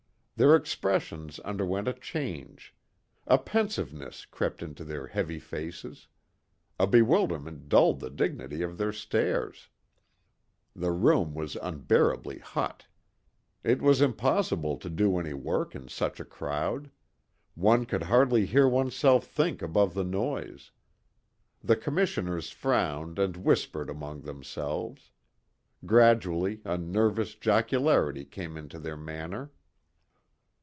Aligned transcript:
Their 0.37 0.55
expressions 0.55 1.37
underwent 1.41 1.87
a 1.87 1.93
change. 1.93 2.73
A 3.27 3.37
pensiveness 3.37 4.25
crept 4.25 4.63
into 4.63 4.83
their 4.83 5.05
heavy 5.05 5.37
faces. 5.37 6.07
A 6.79 6.87
bewilderment 6.87 7.69
dulled 7.69 7.99
the 7.99 8.09
dignity 8.09 8.63
of 8.63 8.79
their 8.79 8.91
stares. 8.91 9.69
The 10.75 10.89
room 10.91 11.35
was 11.35 11.57
unbearably 11.57 12.39
hot. 12.39 12.87
It 13.63 13.83
was 13.83 14.01
impossible 14.01 14.77
to 14.77 14.89
do 14.89 15.19
any 15.19 15.35
work 15.35 15.75
in 15.75 15.89
such 15.89 16.19
a 16.19 16.25
crowd. 16.25 16.89
One 17.53 17.85
could 17.85 18.01
hardly 18.01 18.47
hear 18.47 18.67
oneself 18.67 19.27
think 19.27 19.61
above 19.61 19.93
the 19.93 20.03
noise. 20.03 20.71
The 21.63 21.75
commissioners 21.75 22.49
frowned 22.49 23.19
and 23.19 23.37
whispered 23.37 23.91
among 23.91 24.21
themselves. 24.21 25.11
Gradually 25.85 26.61
a 26.65 26.79
nervous 26.79 27.35
jocularity 27.35 28.25
came 28.25 28.57
into 28.57 28.79
their 28.79 28.97
manner. 28.97 29.51